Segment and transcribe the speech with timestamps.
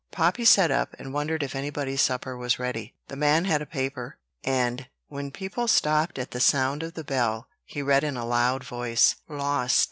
[0.11, 2.95] Poppy sat up, and wondered if anybody's supper was ready.
[3.09, 7.45] The man had a paper; and, when people stopped at the sound of the bell,
[7.65, 9.79] he read in a loud voice: "Lost!